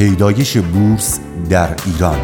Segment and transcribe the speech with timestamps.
[0.00, 2.18] پیدایش بورس در ایران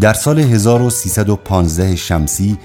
[0.00, 2.58] در سال 1315 شمسی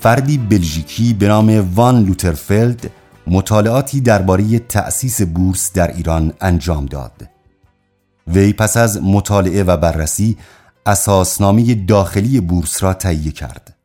[0.00, 2.90] فردی بلژیکی به نام وان لوترفلد
[3.26, 7.35] مطالعاتی درباره تأسیس بورس در ایران انجام داد.
[8.26, 10.36] وی پس از مطالعه و بررسی
[10.86, 13.76] اساسنامه داخلی بورس را تهیه کرد.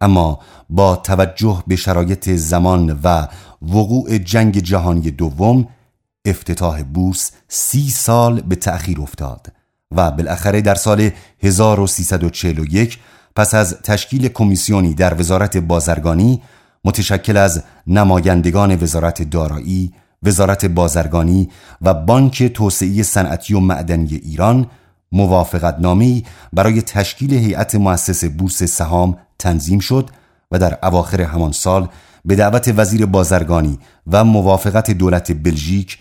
[0.00, 0.38] اما
[0.70, 3.26] با توجه به شرایط زمان و
[3.62, 5.68] وقوع جنگ جهانی دوم
[6.24, 9.52] افتتاح بورس سی سال به تأخیر افتاد
[9.92, 11.10] و بالاخره در سال
[11.42, 12.98] 1341
[13.36, 16.42] پس از تشکیل کمیسیونی در وزارت بازرگانی
[16.84, 19.92] متشکل از نمایندگان وزارت دارایی،
[20.22, 21.50] وزارت بازرگانی
[21.82, 24.66] و بانک توسعه صنعتی و معدنی ایران
[25.12, 30.10] موافقتنامه‌ای برای تشکیل هیئت مؤسس بورس سهام تنظیم شد
[30.50, 31.88] و در اواخر همان سال
[32.24, 35.98] به دعوت وزیر بازرگانی و موافقت دولت بلژیک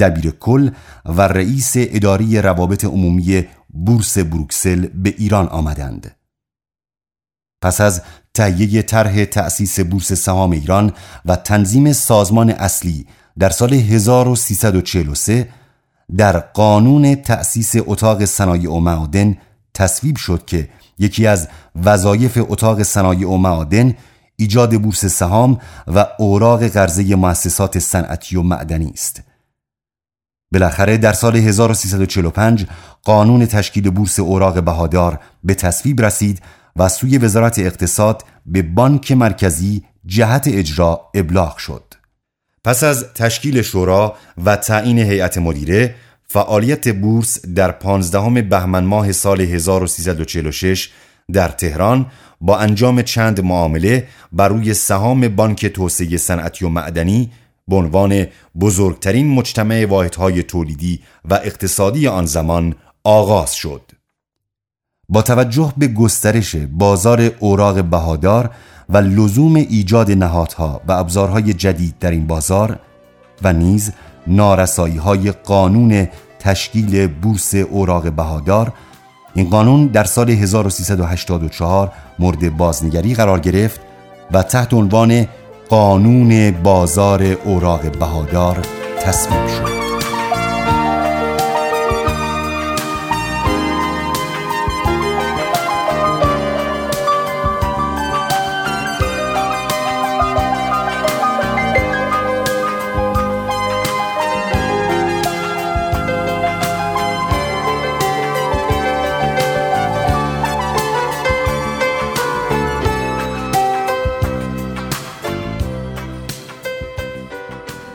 [0.00, 0.70] دبیر کل
[1.04, 6.16] و رئیس اداری روابط عمومی بورس بروکسل به ایران آمدند.
[7.62, 8.02] پس از
[8.34, 10.92] تهیه طرح تأسیس بورس سهام ایران
[11.24, 13.06] و تنظیم سازمان اصلی
[13.38, 15.48] در سال 1343
[16.16, 19.36] در قانون تأسیس اتاق صنایع و معادن
[19.74, 21.48] تصویب شد که یکی از
[21.84, 23.94] وظایف اتاق صنایع و معادن
[24.36, 29.22] ایجاد بورس سهام و اوراق قرضه مؤسسات صنعتی و معدنی است.
[30.52, 32.66] بالاخره در سال 1345
[33.02, 36.42] قانون تشکیل بورس اوراق بهادار به تصویب رسید
[36.76, 41.85] و سوی وزارت اقتصاد به بانک مرکزی جهت اجرا ابلاغ شد.
[42.66, 45.94] پس از تشکیل شورا و تعیین هیئت مدیره
[46.28, 50.90] فعالیت بورس در 15 بهمن ماه سال 1346
[51.32, 52.06] در تهران
[52.40, 57.30] با انجام چند معامله بر روی سهام بانک توسعه صنعتی و معدنی
[57.68, 58.26] به عنوان
[58.60, 62.74] بزرگترین مجتمع واحدهای تولیدی و اقتصادی آن زمان
[63.04, 63.82] آغاز شد.
[65.08, 68.50] با توجه به گسترش بازار اوراق بهادار
[68.88, 72.78] و لزوم ایجاد نهادها و ابزارهای جدید در این بازار
[73.42, 73.92] و نیز
[74.26, 76.08] نارسایی های قانون
[76.38, 78.72] تشکیل بورس اوراق بهادار.
[79.34, 83.80] این قانون در سال 1384 مورد بازنگری قرار گرفت
[84.32, 85.26] و تحت عنوان
[85.68, 88.66] قانون بازار اوراق بهادار
[89.00, 89.95] تصویب شد.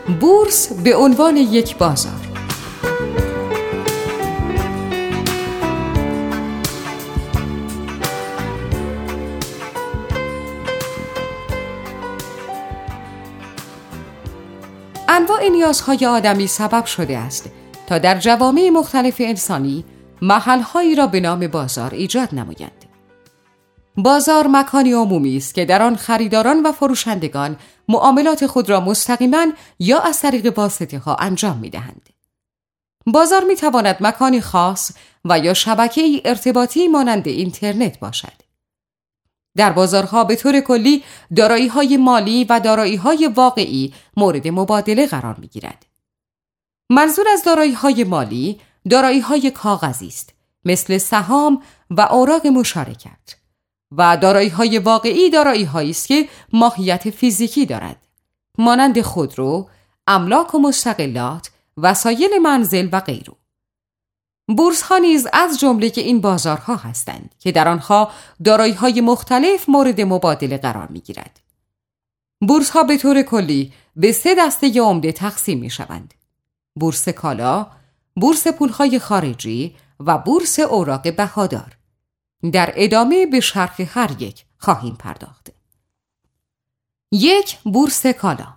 [0.07, 2.31] بورس به عنوان یک بازار
[15.07, 17.49] انواع نیازهای آدمی سبب شده است
[17.87, 19.85] تا در جوامع مختلف انسانی
[20.21, 22.80] محلهایی را به نام بازار ایجاد نمایند.
[23.97, 27.57] بازار مکانی عمومی است که در آن خریداران و فروشندگان
[27.89, 29.45] معاملات خود را مستقیما
[29.79, 32.09] یا از طریق واسطه ها انجام می دهند.
[33.05, 34.91] بازار می تواند مکانی خاص
[35.25, 38.41] و یا شبکه ارتباطی مانند اینترنت باشد.
[39.55, 41.03] در بازارها به طور کلی
[41.35, 45.85] دارایی های مالی و دارایی های واقعی مورد مبادله قرار می گیرد.
[46.89, 48.59] منظور از دارایی های مالی
[48.89, 50.33] دارایی های کاغذی است
[50.65, 53.40] مثل سهام و اوراق مشارکت.
[53.91, 58.07] و دارایی های واقعی دارایی هایی است که ماهیت فیزیکی دارد
[58.57, 59.69] مانند خودرو،
[60.07, 63.33] املاک و مستقلات، وسایل منزل و غیره.
[64.47, 68.11] بورس ها نیز از جمله که این بازارها هستند که در آنها
[68.43, 71.39] دارایی های مختلف مورد مبادله قرار می گیرد.
[72.47, 76.13] بورس ها به طور کلی به سه دسته عمده تقسیم می شوند.
[76.75, 77.67] بورس کالا،
[78.15, 81.77] بورس پولهای خارجی و بورس اوراق بهادار.
[82.53, 85.49] در ادامه به شرح هر یک خواهیم پرداخت.
[87.11, 88.47] یک بورس کالا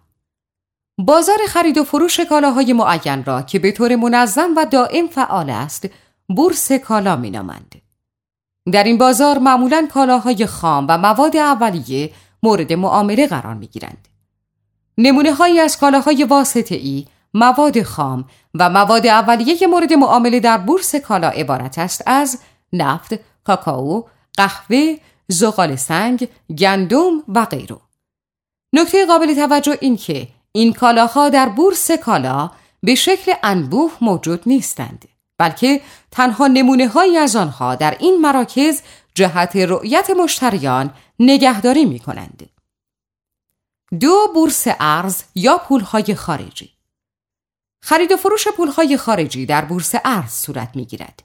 [0.98, 5.88] بازار خرید و فروش کالاهای معین را که به طور منظم و دائم فعال است
[6.28, 7.75] بورس کالا می نامند.
[8.72, 14.08] در این بازار معمولا کالاهای خام و مواد اولیه مورد معامله قرار می گیرند.
[14.98, 20.94] نمونه هایی از کالاهای واسطه ای مواد خام و مواد اولیه مورد معامله در بورس
[20.94, 22.38] کالا عبارت است از
[22.72, 23.14] نفت،
[23.44, 24.02] کاکائو،
[24.37, 24.96] قهوه،
[25.29, 27.76] زغال سنگ، گندم و غیره.
[28.73, 32.50] نکته قابل توجه این که این کالاها در بورس کالا
[32.82, 35.08] به شکل انبوه موجود نیستند
[35.38, 35.81] بلکه
[36.11, 38.82] تنها نمونه های از آنها در این مراکز
[39.14, 42.50] جهت رؤیت مشتریان نگهداری می کنند.
[44.00, 46.70] دو بورس ارز یا پولهای خارجی
[47.82, 51.23] خرید و فروش پولهای خارجی در بورس ارز صورت می گیرد.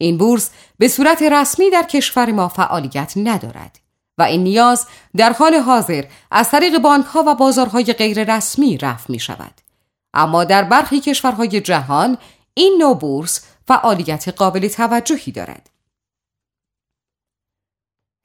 [0.00, 3.78] این بورس به صورت رسمی در کشور ما فعالیت ندارد
[4.18, 4.86] و این نیاز
[5.16, 9.60] در حال حاضر از طریق بانک ها و بازارهای غیر رسمی رفع می شود.
[10.14, 12.18] اما در برخی کشورهای جهان
[12.54, 15.70] این نوع بورس فعالیت قابل توجهی دارد.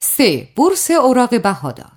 [0.02, 0.48] 3.
[0.56, 1.92] بورس اوراق بهادار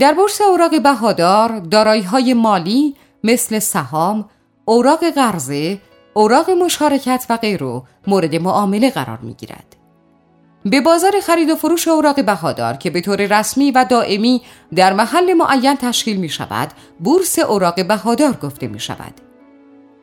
[0.00, 4.30] در بورس اوراق بهادار دارایی های مالی مثل سهام،
[4.64, 5.80] اوراق قرضه،
[6.14, 9.76] اوراق مشارکت و غیره مورد معامله قرار می گیرد.
[10.64, 14.42] به بازار خرید و فروش اوراق بهادار که به طور رسمی و دائمی
[14.74, 16.70] در محل معین تشکیل می شود
[17.00, 19.14] بورس اوراق بهادار گفته می شود.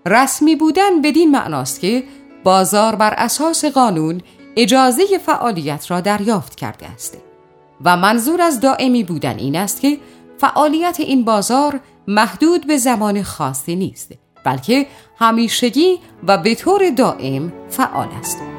[0.05, 2.03] رسمی بودن بدین معناست که
[2.43, 4.21] بازار بر اساس قانون
[4.55, 7.17] اجازه فعالیت را دریافت کرده است
[7.85, 9.97] و منظور از دائمی بودن این است که
[10.37, 14.11] فعالیت این بازار محدود به زمان خاصی نیست
[14.47, 14.87] بلکه
[15.19, 18.56] همیشگی و به طور دائم فعال است.